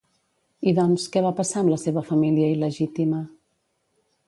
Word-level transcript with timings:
I 0.71 0.71
doncs, 0.79 1.05
què 1.15 1.23
va 1.25 1.33
passar 1.41 1.59
amb 1.61 1.73
la 1.75 1.79
seva 1.83 2.05
família 2.09 2.49
il·legítima? 2.57 3.23